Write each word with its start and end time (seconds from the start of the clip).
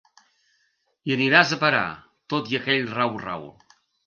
Hi 1.09 1.13
aniràs 1.15 1.51
a 1.57 1.59
parar, 1.65 1.83
tot 2.35 2.51
i 2.55 2.59
aquell 2.63 2.89
rau 2.97 3.15
rau. 3.27 3.47